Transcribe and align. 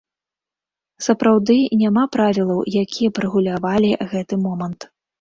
Сапраўды, 1.07 1.57
няма 1.83 2.03
правілаў, 2.17 2.59
якія 2.83 3.09
б 3.15 3.27
рэгулявалі 3.29 3.97
гэты 4.11 4.45
момант. 4.51 4.95